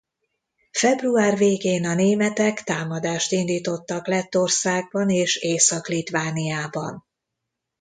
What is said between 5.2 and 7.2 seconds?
Észak-Litvániában.